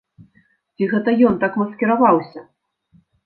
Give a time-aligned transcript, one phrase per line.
[0.77, 2.41] Ці гэта ён так маскіраваўся!?